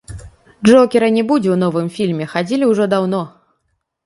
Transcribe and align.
Джокера 0.69 1.09
не 1.17 1.23
будзе 1.31 1.49
ў 1.51 1.57
новым 1.65 1.93
фільме 1.99 2.25
хадзілі 2.33 2.71
ўжо 2.71 2.89
даўно. 2.97 3.21